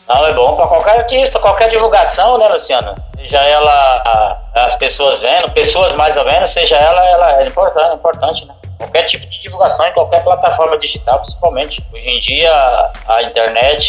Não, 0.09 0.27
é 0.27 0.33
bom 0.35 0.55
para 0.55 0.67
qualquer 0.67 0.99
artista, 0.99 1.41
qualquer 1.41 1.71
divulgação, 1.71 2.39
né, 2.39 2.47
Luciano? 2.49 2.95
Seja 3.17 3.39
ela, 3.39 4.43
as 4.55 4.79
pessoas 4.79 5.19
vendo, 5.21 5.51
pessoas 5.53 5.93
mais 5.97 6.17
ou 6.17 6.25
menos, 6.25 6.53
seja 6.53 6.77
ela, 6.77 7.05
ela 7.09 7.41
é 7.41 7.45
importante, 7.45 7.91
é 7.91 7.95
importante, 7.95 8.45
né? 8.45 8.55
Qualquer 8.85 9.07
tipo 9.09 9.27
de 9.27 9.43
divulgação 9.43 9.87
em 9.87 9.93
qualquer 9.93 10.23
plataforma 10.23 10.79
digital, 10.79 11.21
principalmente. 11.21 11.83
Hoje 11.93 12.09
em 12.09 12.21
dia, 12.21 12.53
a 13.09 13.23
internet 13.23 13.85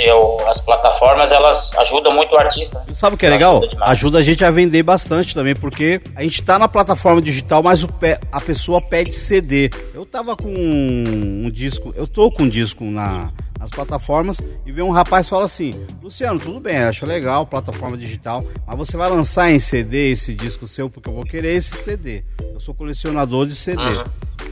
as 0.48 0.58
plataformas, 0.62 1.32
elas 1.32 1.70
ajudam 1.78 2.14
muito 2.14 2.34
o 2.34 2.38
artista. 2.38 2.80
Né? 2.80 2.94
Sabe 2.94 3.16
o 3.16 3.18
que 3.18 3.26
é 3.26 3.30
legal? 3.30 3.58
Ajuda, 3.58 3.86
ajuda, 3.86 4.18
a 4.20 4.22
gente 4.22 4.46
a 4.46 4.52
vender 4.52 4.84
bastante 4.84 5.34
também, 5.34 5.56
porque 5.56 6.02
a 6.16 6.22
gente 6.24 6.42
tá 6.44 6.58
na 6.58 6.68
plataforma 6.68 7.22
digital, 7.22 7.62
mas 7.62 7.84
o 7.84 7.88
pé, 7.88 8.20
a 8.32 8.40
pessoa 8.40 8.82
pede 8.82 9.14
CD. 9.14 9.70
Eu 9.94 10.06
tava 10.06 10.36
com 10.36 10.50
um 10.50 11.50
disco, 11.50 11.94
eu 11.96 12.08
tô 12.08 12.32
com 12.32 12.44
um 12.44 12.50
disco 12.50 12.84
na 12.84 13.32
as 13.66 13.72
plataformas 13.72 14.40
e 14.66 14.72
vê 14.72 14.82
um 14.82 14.92
rapaz 14.92 15.28
fala 15.28 15.46
assim: 15.46 15.74
Luciano, 16.02 16.40
tudo 16.40 16.60
bem, 16.60 16.78
acho 16.78 17.06
legal, 17.06 17.48
plataforma 17.48 17.98
digital, 17.98 18.44
mas 18.66 18.78
você 18.78 18.96
vai 18.96 19.10
lançar 19.10 19.52
em 19.52 19.60
CD 19.60 20.12
esse 20.12 20.34
disco 20.34 20.68
seu 20.68 20.90
porque 20.90 21.10
eu 21.10 21.14
vou 21.14 21.24
querer 21.24 21.56
esse 21.56 21.76
CD. 21.76 22.24
Eu 22.54 22.60
sou 22.60 22.76
colecionador 22.76 23.48
de 23.48 23.56
CD. 23.56 23.82
Uhum. 23.82 24.04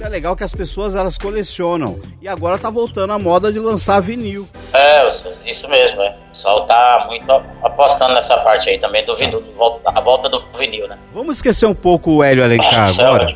É 0.03 0.10
legal 0.10 0.36
que 0.36 0.43
as 0.43 0.53
pessoas 0.53 0.95
elas 0.95 1.17
colecionam 1.17 1.98
e 2.22 2.27
agora 2.27 2.57
tá 2.57 2.69
voltando 2.69 3.13
a 3.13 3.17
moda 3.17 3.53
de 3.53 3.57
lançar 3.57 4.01
vinil. 4.01 4.45
É, 4.74 5.07
isso 5.50 5.65
mesmo, 5.69 6.01
é. 6.01 6.10
O 6.10 6.36
pessoal 6.36 6.67
tá 6.67 7.05
muito 7.07 7.31
apostando 7.63 8.13
nessa 8.13 8.36
parte 8.39 8.69
aí 8.69 8.77
também 8.79 9.05
do 9.05 9.15
vinil, 9.15 9.41
a 9.86 10.01
volta 10.01 10.27
do 10.27 10.43
vinil, 10.57 10.89
né? 10.89 11.00
Vamos 11.13 11.38
esquecer 11.38 11.67
um 11.67 11.74
pouco 11.74 12.17
o 12.17 12.24
Hélio 12.24 12.43
Alencar 12.43 12.89
é, 12.89 13.01
agora. 13.01 13.33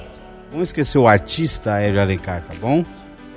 Vamos 0.51 0.67
esquecer 0.67 0.97
o 0.97 1.07
artista 1.07 1.79
Hélio 1.79 2.01
Alencar, 2.01 2.43
tá 2.43 2.53
bom? 2.59 2.83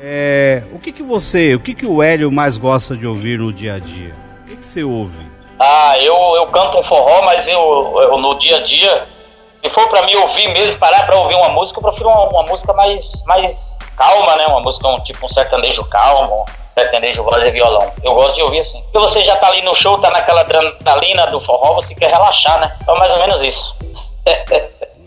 É, 0.03 0.65
o 0.73 0.81
que 0.81 0.91
que 0.91 1.03
você, 1.05 1.55
o 1.55 1.61
que 1.61 1.73
que 1.73 1.87
o 1.87 2.03
Hélio 2.03 2.33
mais 2.33 2.57
gosta 2.57 2.97
de 2.97 3.07
ouvir 3.07 3.39
no 3.39 3.53
dia 3.53 3.75
a 3.75 3.79
dia? 3.79 4.13
O 4.43 4.49
que, 4.49 4.57
que 4.57 4.67
você 4.67 4.83
ouve? 4.83 5.25
Ah, 5.57 5.95
eu, 6.03 6.15
eu 6.15 6.47
canto 6.47 6.81
um 6.81 6.85
forró, 6.89 7.23
mas 7.23 7.47
eu, 7.47 8.03
eu 8.03 8.19
no 8.19 8.37
dia 8.41 8.57
a 8.57 8.63
dia, 8.63 9.05
se 9.63 9.71
for 9.71 9.89
para 9.89 10.07
mim 10.07 10.17
ouvir 10.17 10.49
mesmo, 10.53 10.79
parar 10.79 11.05
para 11.07 11.17
ouvir 11.17 11.35
uma 11.35 11.51
música, 11.51 11.79
eu 11.79 11.83
prefiro 11.83 12.09
uma, 12.09 12.29
uma, 12.29 12.43
música 12.45 12.73
mais, 12.73 13.01
mais 13.27 13.57
calma, 13.97 14.37
né? 14.37 14.47
Uma 14.49 14.61
música, 14.61 14.89
um, 14.89 14.97
tipo 15.05 15.27
um 15.27 15.29
sertanejo 15.29 15.85
calmo, 15.91 16.43
um 16.43 16.45
sertanejo 16.75 17.23
voz 17.23 17.47
e 17.47 17.51
violão. 17.51 17.93
Eu 18.03 18.15
gosto 18.15 18.37
de 18.37 18.43
ouvir 18.43 18.61
assim. 18.61 18.83
Porque 18.91 19.09
você 19.09 19.25
já 19.25 19.37
tá 19.37 19.49
ali 19.49 19.63
no 19.63 19.77
show, 19.77 19.99
tá 20.01 20.11
naquela 20.11 20.41
adrenalina 20.41 21.27
do 21.27 21.41
forró, 21.45 21.75
você 21.75 21.95
quer 21.95 22.11
relaxar, 22.11 22.61
né? 22.61 22.77
Então 22.83 22.97
mais 22.97 23.17
ou 23.17 23.27
menos 23.27 23.49
isso. 23.49 23.77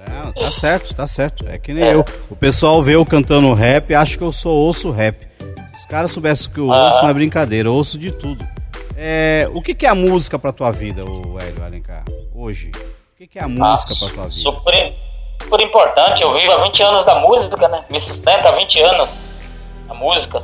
Não, 0.08 0.32
tá 0.34 0.52
certo, 0.52 0.94
tá 0.94 1.08
certo. 1.08 1.46
É 1.50 1.58
que 1.58 1.74
nem 1.74 1.86
é. 1.86 1.94
eu. 1.96 2.06
O 2.30 2.36
pessoal 2.36 2.82
vê 2.84 2.96
eu 2.96 3.06
cantando 3.06 3.54
rap 3.54 3.90
e 3.90 3.96
acha 3.96 4.18
que 4.18 4.24
eu 4.24 4.32
sou 4.32 4.54
ouço 4.54 4.92
rap. 4.92 5.28
Se 5.74 5.80
os 5.80 5.86
caras 5.86 6.12
soubessem 6.12 6.52
que 6.52 6.60
eu 6.60 6.72
ah. 6.72 6.86
ouço, 6.86 7.02
não 7.02 7.10
é 7.10 7.14
brincadeira, 7.14 7.68
eu 7.68 7.74
ouço 7.74 7.98
de 7.98 8.12
tudo. 8.12 8.46
É, 8.96 9.50
o 9.52 9.62
que, 9.62 9.74
que 9.74 9.88
é 9.88 9.90
a 9.90 9.96
música 9.96 10.38
pra 10.38 10.54
tua 10.54 10.72
vida, 10.72 11.04
o 11.04 11.38
Hélio 11.40 11.64
Alencar, 11.66 12.04
hoje? 12.34 12.72
Que, 13.24 13.28
que 13.28 13.40
é 13.40 13.44
a 13.44 13.48
música 13.48 13.94
ah, 13.94 13.98
pra 14.00 14.14
tua 14.14 14.28
vida? 14.28 14.42
Super, 14.42 14.94
super 15.42 15.62
importante, 15.62 16.22
eu 16.22 16.34
vivo 16.34 16.52
há 16.52 16.64
20 16.64 16.84
anos 16.84 17.06
da 17.06 17.16
música, 17.16 17.68
né? 17.70 17.86
Me 17.90 18.02
sustenta 18.02 18.50
há 18.50 18.52
20 18.52 18.82
anos 18.82 19.10
a 19.90 19.94
música. 19.94 20.44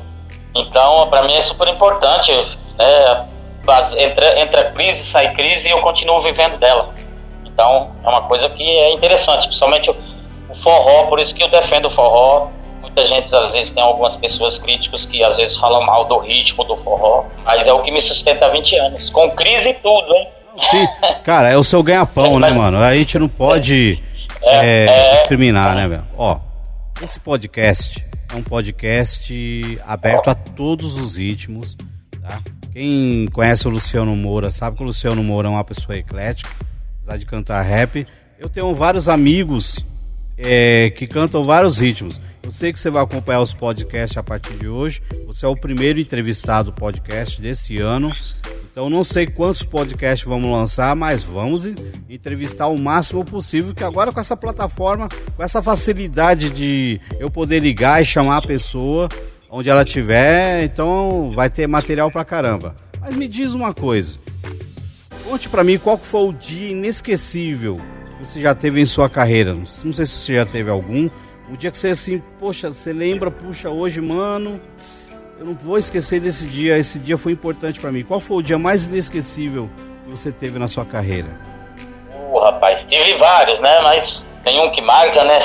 Então, 0.55 1.09
pra 1.09 1.23
mim 1.23 1.33
é 1.33 1.43
super 1.47 1.67
importante. 1.67 2.31
Né? 2.77 3.27
Entra, 3.97 4.39
entra 4.39 4.71
crise, 4.71 5.11
sai 5.11 5.33
crise 5.33 5.67
e 5.67 5.71
eu 5.71 5.81
continuo 5.81 6.23
vivendo 6.23 6.57
dela. 6.57 6.93
Então, 7.45 7.91
é 8.01 8.07
uma 8.07 8.21
coisa 8.29 8.49
que 8.49 8.63
é 8.63 8.93
interessante, 8.93 9.47
principalmente 9.47 9.89
o, 9.89 9.95
o 10.49 10.55
forró, 10.63 11.07
por 11.07 11.19
isso 11.19 11.33
que 11.35 11.43
eu 11.43 11.49
defendo 11.49 11.89
o 11.89 11.95
forró. 11.95 12.47
Muita 12.79 13.05
gente, 13.07 13.35
às 13.35 13.51
vezes, 13.51 13.73
tem 13.73 13.83
algumas 13.83 14.15
pessoas 14.21 14.57
críticas 14.59 15.03
que 15.03 15.21
às 15.21 15.35
vezes 15.35 15.57
falam 15.59 15.85
mal 15.85 16.05
do 16.05 16.19
ritmo 16.19 16.63
do 16.63 16.77
forró, 16.77 17.25
mas 17.43 17.67
é 17.67 17.73
o 17.73 17.83
que 17.83 17.91
me 17.91 18.07
sustenta 18.07 18.45
há 18.45 18.49
20 18.49 18.75
anos, 18.77 19.09
com 19.09 19.29
crise 19.31 19.67
e 19.67 19.73
tudo, 19.73 20.15
hein? 20.15 20.38
Sim, 20.69 20.87
cara, 21.23 21.49
é 21.49 21.57
o 21.57 21.63
seu 21.63 21.81
ganha-pão, 21.83 22.39
né, 22.39 22.51
mano? 22.51 22.77
A 22.77 22.95
gente 22.95 23.17
não 23.17 23.29
pode 23.29 24.01
é, 24.41 24.85
é, 24.85 24.85
é, 24.85 25.13
discriminar, 25.15 25.75
né, 25.75 25.87
velho? 25.87 26.05
Ó, 26.17 26.39
Esse 27.01 27.19
podcast 27.19 28.05
é 28.31 28.35
um 28.35 28.43
podcast 28.43 29.79
aberto 29.85 30.29
a 30.29 30.35
todos 30.35 30.97
os 30.97 31.17
ritmos, 31.17 31.77
tá? 32.21 32.39
Quem 32.71 33.27
conhece 33.31 33.67
o 33.67 33.71
Luciano 33.71 34.15
Moura 34.15 34.51
sabe 34.51 34.77
que 34.77 34.83
o 34.83 34.85
Luciano 34.85 35.23
Moura 35.23 35.47
é 35.47 35.51
uma 35.51 35.63
pessoa 35.63 35.97
eclética, 35.97 36.49
apesar 37.01 37.17
de 37.17 37.25
cantar 37.25 37.61
rap. 37.63 38.05
Eu 38.37 38.47
tenho 38.47 38.73
vários 38.75 39.09
amigos 39.09 39.83
é, 40.37 40.89
que 40.91 41.07
cantam 41.07 41.43
vários 41.43 41.77
ritmos. 41.77 42.21
Eu 42.41 42.51
sei 42.51 42.71
que 42.71 42.79
você 42.79 42.89
vai 42.89 43.03
acompanhar 43.03 43.41
os 43.41 43.53
podcasts 43.53 44.17
a 44.17 44.23
partir 44.23 44.53
de 44.53 44.67
hoje. 44.67 45.01
Você 45.25 45.45
é 45.45 45.49
o 45.49 45.55
primeiro 45.55 45.99
entrevistado 45.99 46.71
podcast 46.71 47.41
desse 47.41 47.77
ano. 47.79 48.11
Então 48.79 48.89
não 48.89 49.03
sei 49.03 49.27
quantos 49.27 49.61
podcasts 49.61 50.25
vamos 50.25 50.49
lançar, 50.49 50.95
mas 50.95 51.21
vamos 51.21 51.67
entrevistar 52.09 52.67
o 52.67 52.79
máximo 52.79 53.25
possível, 53.25 53.75
que 53.75 53.83
agora 53.83 54.09
com 54.09 54.21
essa 54.21 54.37
plataforma, 54.37 55.09
com 55.35 55.43
essa 55.43 55.61
facilidade 55.61 56.49
de 56.49 56.97
eu 57.19 57.29
poder 57.29 57.59
ligar 57.59 58.01
e 58.01 58.05
chamar 58.05 58.37
a 58.37 58.41
pessoa 58.41 59.09
onde 59.49 59.69
ela 59.69 59.81
estiver, 59.81 60.63
então 60.63 61.33
vai 61.35 61.49
ter 61.49 61.67
material 61.67 62.09
pra 62.09 62.23
caramba. 62.23 62.73
Mas 63.01 63.17
me 63.17 63.27
diz 63.27 63.53
uma 63.53 63.73
coisa. 63.73 64.17
Conte 65.25 65.49
para 65.49 65.61
mim 65.61 65.77
qual 65.77 65.97
foi 65.97 66.29
o 66.29 66.31
dia 66.31 66.69
inesquecível 66.69 67.81
que 68.17 68.25
você 68.25 68.39
já 68.39 68.55
teve 68.55 68.79
em 68.79 68.85
sua 68.85 69.09
carreira. 69.09 69.53
Não 69.53 69.65
sei 69.65 70.05
se 70.05 70.19
você 70.19 70.35
já 70.35 70.45
teve 70.45 70.69
algum. 70.69 71.09
Um 71.49 71.55
dia 71.57 71.69
que 71.69 71.77
você 71.77 71.89
assim, 71.89 72.23
poxa, 72.39 72.71
você 72.71 72.93
lembra, 72.93 73.29
puxa, 73.29 73.69
hoje, 73.69 73.99
mano, 73.99 74.57
eu 75.39 75.45
não 75.45 75.53
vou 75.53 75.77
esquecer 75.77 76.19
desse 76.19 76.45
dia. 76.45 76.77
Esse 76.77 76.99
dia 76.99 77.17
foi 77.17 77.31
importante 77.31 77.79
para 77.79 77.91
mim. 77.91 78.03
Qual 78.03 78.19
foi 78.19 78.37
o 78.37 78.41
dia 78.41 78.59
mais 78.59 78.85
inesquecível 78.85 79.69
que 80.03 80.09
você 80.09 80.31
teve 80.31 80.59
na 80.59 80.67
sua 80.67 80.85
carreira? 80.85 81.29
Uh, 82.13 82.39
rapaz, 82.39 82.85
tive 82.89 83.17
vários, 83.17 83.59
né? 83.61 83.79
Mas 83.81 84.21
tem 84.43 84.59
um 84.59 84.69
que 84.71 84.81
marca, 84.81 85.23
né? 85.23 85.39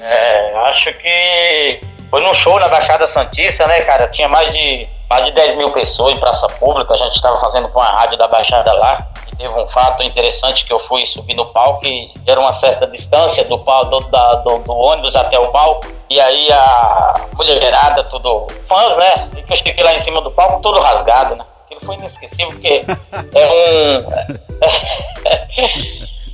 É, 0.00 0.56
acho 0.70 0.98
que 0.98 1.80
foi 2.10 2.22
num 2.22 2.34
show 2.36 2.58
na 2.58 2.68
Baixada 2.68 3.12
Santista, 3.12 3.66
né, 3.66 3.80
cara? 3.80 4.08
Tinha 4.08 4.28
mais 4.28 4.50
de 4.50 4.88
mais 5.10 5.26
de 5.26 5.32
10 5.32 5.56
mil 5.56 5.70
pessoas 5.72 6.16
em 6.16 6.20
praça 6.20 6.46
pública. 6.58 6.94
A 6.94 6.96
gente 6.96 7.16
estava 7.16 7.38
fazendo 7.40 7.68
com 7.68 7.80
a 7.80 8.00
rádio 8.00 8.16
da 8.16 8.26
Baixada 8.26 8.72
lá. 8.72 9.06
E 9.30 9.36
teve 9.36 9.50
um 9.50 9.68
fato 9.68 10.02
interessante 10.02 10.64
que 10.64 10.72
eu 10.72 10.80
fui 10.88 11.04
subir 11.08 11.36
no 11.36 11.46
palco 11.52 11.86
e 11.86 12.10
era 12.26 12.40
uma 12.40 12.58
certa 12.60 12.86
distância 12.86 13.44
do, 13.44 13.56
do, 13.58 13.98
do, 13.98 14.58
do 14.64 14.72
ônibus 14.72 15.14
até 15.14 15.38
o 15.38 15.52
palco. 15.52 15.86
E 16.14 16.20
aí 16.20 16.46
a 16.52 17.12
mulherada, 17.34 18.04
tudo 18.04 18.46
fãs, 18.68 18.96
né? 18.98 19.28
E 19.36 19.42
que 19.42 19.52
eu 19.52 19.58
cheguei 19.58 19.82
lá 19.84 19.96
em 19.96 20.04
cima 20.04 20.22
do 20.22 20.30
palco, 20.30 20.62
todo 20.62 20.80
rasgado, 20.80 21.34
né? 21.34 21.44
Aquilo 21.64 21.80
foi 21.84 21.96
inesquecível, 21.96 22.46
porque 22.46 22.84
é 23.34 23.50
um. 23.50 24.12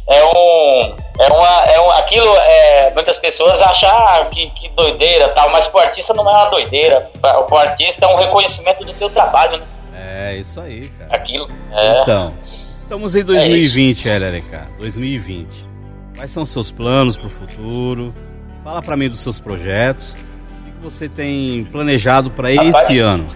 é 0.07 0.25
um. 0.27 0.97
É 1.19 1.33
uma. 1.33 1.65
É 1.65 1.81
um, 1.81 1.91
aquilo, 1.93 2.27
é, 2.27 2.93
muitas 2.93 3.17
pessoas 3.21 3.53
acham 3.53 3.89
ah, 3.89 4.27
que, 4.31 4.51
que 4.51 4.69
doideira 4.77 5.31
tal, 5.31 5.51
mas 5.51 5.67
pro 5.69 5.81
artista 5.81 6.13
não 6.13 6.29
é 6.29 6.35
uma 6.35 6.51
doideira. 6.51 7.11
O 7.51 7.57
artista 7.57 8.05
é 8.05 8.09
um 8.09 8.17
reconhecimento 8.17 8.85
do 8.85 8.93
seu 8.93 9.09
trabalho, 9.09 9.57
né? 9.57 9.65
É, 9.97 10.37
isso 10.37 10.61
aí, 10.61 10.91
cara. 10.91 11.17
Aquilo. 11.17 11.49
É. 11.73 12.03
Então, 12.03 12.35
estamos 12.83 13.17
em 13.17 13.25
2020, 13.25 14.11
é 14.11 14.17
LLK. 14.17 14.59
2020. 14.79 15.71
Quais 16.19 16.31
são 16.31 16.43
os 16.43 16.51
seus 16.51 16.71
planos 16.71 17.17
pro 17.17 17.31
futuro? 17.31 18.13
Fala 18.62 18.83
para 18.83 18.97
mim 18.97 19.09
dos 19.09 19.21
seus 19.21 19.40
projetos. 19.40 20.12
O 20.12 20.73
que 20.73 20.83
você 20.83 21.09
tem 21.09 21.64
planejado 21.64 22.31
para 22.31 22.52
esse 22.52 22.99
ano? 22.99 23.35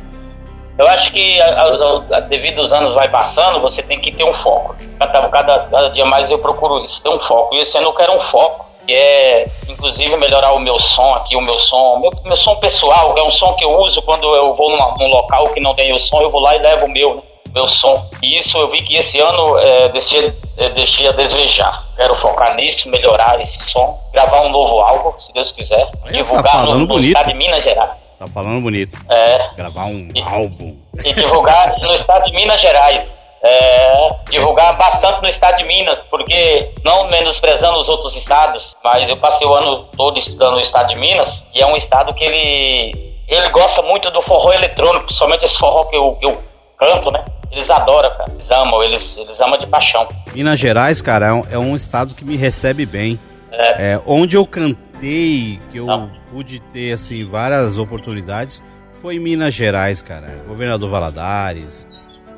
Eu 0.77 0.89
acho 0.89 1.13
que 1.13 1.41
a, 1.41 2.17
a, 2.17 2.21
devido 2.21 2.61
aos 2.61 2.73
anos 2.73 2.95
vai 2.95 3.09
passando, 3.09 3.61
você 3.61 3.83
tem 3.85 4.01
que 4.01 4.13
ter 4.13 4.25
um 4.25 4.35
foco. 4.43 4.75
Cada, 4.99 5.29
cada, 5.29 5.59
cada, 5.61 5.89
dia 5.91 6.05
mais 6.05 6.29
eu 6.31 6.39
procuro 6.39 6.85
isso, 6.85 7.01
ter 7.03 7.11
um 7.11 7.21
foco. 7.21 7.55
E 7.55 7.63
esse 7.63 7.77
ano 7.79 7.89
eu 7.89 7.95
quero 7.95 8.13
um 8.13 8.31
foco, 8.31 8.67
que 8.87 8.93
é 8.93 9.45
inclusive 9.69 10.17
melhorar 10.17 10.53
o 10.53 10.59
meu 10.59 10.79
som 10.95 11.15
aqui, 11.15 11.37
o 11.37 11.43
meu 11.43 11.59
som, 11.61 12.01
meu, 12.01 12.11
meu 12.25 12.37
som 12.39 12.57
pessoal, 12.57 13.17
é 13.17 13.23
um 13.23 13.31
som 13.33 13.55
que 13.55 13.65
eu 13.65 13.71
uso 13.71 14.03
quando 14.03 14.25
eu 14.35 14.55
vou 14.57 14.71
numa, 14.71 14.95
num 14.99 15.09
local 15.09 15.45
que 15.55 15.61
não 15.61 15.75
tem 15.75 15.93
o 15.95 16.01
som, 16.01 16.21
eu 16.21 16.31
vou 16.31 16.41
lá 16.41 16.57
e 16.57 16.59
levo 16.59 16.87
o 16.87 16.91
meu, 16.91 17.15
né? 17.15 17.23
Meu 17.55 17.69
som. 17.69 18.11
E 18.23 18.41
isso 18.41 18.59
eu 18.59 18.71
vi 18.71 18.83
que 18.83 18.97
esse 18.97 19.21
ano 19.23 19.59
é, 19.59 19.89
deixei, 19.91 20.35
é, 20.59 20.69
deixei 20.71 21.09
a 21.09 21.13
desejar. 21.13 21.85
Quero 21.97 22.21
focar 22.21 22.55
nisso, 22.57 22.89
melhorar 22.89 23.41
esse 23.41 23.71
som, 23.71 23.99
gravar 24.13 24.43
um 24.43 24.51
novo 24.51 24.81
álbum, 24.83 25.13
se 25.21 25.33
Deus 25.33 25.51
quiser, 25.53 25.89
Olha, 26.03 26.13
divulgar 26.13 26.53
tá 26.53 26.65
no, 26.65 26.87
no 26.87 27.01
estado 27.01 27.29
de 27.29 27.35
Minas 27.35 27.63
Gerais. 27.63 27.91
Tá 28.19 28.27
falando 28.27 28.61
bonito. 28.61 28.99
É. 29.11 29.57
Gravar 29.57 29.85
um 29.85 30.09
e, 30.15 30.21
álbum. 30.23 30.77
E 31.05 31.13
divulgar 31.15 31.79
no 31.79 31.95
estado 31.95 32.25
de 32.25 32.33
Minas 32.33 32.61
Gerais. 32.61 33.15
É, 33.47 34.09
divulgar 34.31 34.77
bastante 34.79 35.21
no 35.21 35.29
estado 35.29 35.59
de 35.59 35.67
Minas, 35.67 35.99
porque 36.11 36.73
não 36.83 37.07
menosprezando 37.09 37.79
os 37.79 37.89
outros 37.89 38.17
estados, 38.17 38.63
mas 38.83 39.07
eu 39.09 39.19
passei 39.19 39.47
o 39.47 39.55
ano 39.55 39.85
todo 39.95 40.19
estudando 40.19 40.53
no 40.53 40.61
estado 40.61 40.95
de 40.95 40.99
Minas, 40.99 41.29
e 41.55 41.63
é 41.63 41.67
um 41.67 41.77
estado 41.77 42.15
que 42.15 42.25
ele, 42.25 43.13
ele 43.29 43.51
gosta 43.51 43.83
muito 43.83 44.11
do 44.13 44.23
forró 44.23 44.51
eletrônico, 44.51 45.05
principalmente 45.05 45.45
esse 45.45 45.59
forró 45.59 45.85
que 45.85 45.95
eu, 45.97 46.17
que 46.19 46.27
eu 46.27 46.39
canto, 46.79 47.13
né? 47.13 47.23
Eles 47.55 47.71
adoram, 47.71 48.11
cara. 48.11 48.33
Eles 48.33 48.51
amam, 48.51 48.83
eles, 48.83 49.17
eles 49.17 49.41
amam 49.41 49.57
de 49.59 49.67
paixão. 49.67 50.09
Minas 50.35 50.59
Gerais, 50.59 51.01
cara, 51.01 51.27
é 51.27 51.33
um, 51.33 51.45
é 51.53 51.59
um 51.59 51.77
estado 51.77 52.15
que 52.15 52.25
me 52.25 52.37
recebe 52.37 52.85
bem. 52.85 53.19
É. 53.53 53.93
É, 53.93 54.01
onde 54.05 54.37
eu 54.37 54.45
cantei, 54.45 55.61
que 55.71 55.79
eu 55.79 55.87
Não. 55.87 56.11
pude 56.31 56.59
ter, 56.59 56.93
assim, 56.93 57.25
várias 57.25 57.79
oportunidades, 57.79 58.61
foi 58.93 59.15
em 59.17 59.21
Minas 59.21 59.55
Gerais, 59.55 60.03
cara. 60.03 60.43
Governador 60.49 60.91
Valadares. 60.91 61.87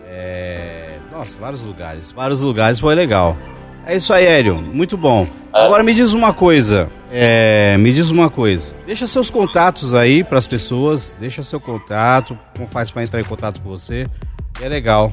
É... 0.07 0.99
Nossa, 1.11 1.35
vários 1.39 1.63
lugares. 1.63 2.13
Vários 2.13 2.43
lugares, 2.43 2.79
foi 2.79 2.95
legal. 2.95 3.37
É 3.87 3.97
isso 3.97 4.13
aí, 4.13 4.27
Hélio. 4.27 4.57
Muito 4.57 4.97
bom. 4.97 5.27
É. 5.55 5.63
Agora 5.65 5.83
me 5.83 5.95
diz 5.95 6.13
uma 6.13 6.35
coisa. 6.35 6.91
É, 7.11 7.77
me 7.79 7.93
diz 7.93 8.11
uma 8.11 8.29
coisa. 8.29 8.75
Deixa 8.85 9.07
seus 9.07 9.31
contatos 9.31 9.95
aí 9.95 10.25
para 10.25 10.37
as 10.39 10.47
pessoas. 10.47 11.17
Deixa 11.19 11.43
seu 11.43 11.61
contato. 11.61 12.37
Como 12.55 12.69
faz 12.69 12.91
para 12.91 13.05
entrar 13.05 13.21
em 13.21 13.25
contato 13.25 13.63
com 13.63 13.71
você? 13.71 14.07
É 14.63 14.69
legal. 14.69 15.13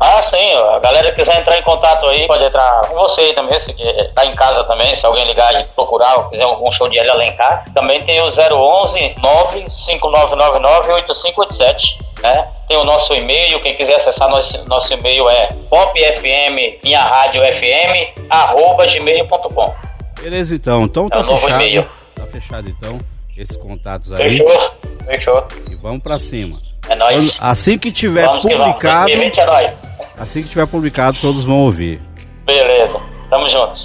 Ah, 0.00 0.22
sim. 0.28 0.52
A 0.74 0.78
galera 0.80 1.12
que 1.12 1.24
quiser 1.24 1.40
entrar 1.40 1.56
em 1.56 1.62
contato 1.62 2.04
aí, 2.06 2.26
pode 2.26 2.44
entrar 2.44 2.80
com 2.88 2.94
você 2.94 3.32
também, 3.34 3.58
se 3.64 4.12
tá 4.14 4.26
em 4.26 4.34
casa 4.34 4.62
também, 4.64 4.98
se 5.00 5.06
alguém 5.06 5.26
ligar 5.26 5.54
e 5.58 5.64
procurar 5.68 6.16
ou 6.16 6.28
quiser 6.28 6.42
algum 6.42 6.70
show 6.72 6.88
de 6.88 6.98
Hélio 6.98 7.12
Alencar. 7.12 7.64
Também 7.72 8.04
tem 8.04 8.20
o 8.20 8.26
011 8.26 9.14
95999 9.22 10.92
8587, 10.92 11.98
né? 12.22 12.50
Tem 12.68 12.76
o 12.76 12.84
nosso 12.84 13.14
e-mail, 13.14 13.60
quem 13.60 13.76
quiser 13.76 14.00
acessar 14.00 14.28
nosso, 14.28 14.64
nosso 14.68 14.92
e-mail 14.92 15.28
é 15.30 15.48
popfm, 15.70 16.80
minha 16.82 17.02
rádio 17.02 17.40
fm, 17.42 18.26
arroba 18.28 18.86
gmail.com. 18.86 19.74
Beleza, 20.20 20.54
então. 20.54 20.82
Então 20.84 21.08
tá 21.08 21.20
é 21.20 21.24
fechado. 21.24 21.90
Tá 22.14 22.26
fechado, 22.26 22.68
então, 22.68 22.98
esses 23.36 23.56
contatos 23.56 24.12
aí. 24.12 24.38
Fechou, 24.38 24.70
fechou. 25.06 25.46
E 25.70 25.76
vamos 25.76 26.02
pra 26.02 26.18
cima. 26.18 26.73
É 26.88 26.96
nóis. 26.96 27.32
Assim 27.38 27.78
que 27.78 27.90
tiver 27.90 28.26
vamos 28.26 28.42
publicado. 28.42 29.06
Que 29.06 29.12
é 29.12 29.74
Assim 30.18 30.42
que 30.42 30.48
tiver 30.48 30.66
publicado, 30.66 31.18
todos 31.20 31.44
vão 31.44 31.60
ouvir. 31.60 32.00
Beleza. 32.44 33.00
Tamo 33.30 33.48
juntos. 33.50 33.83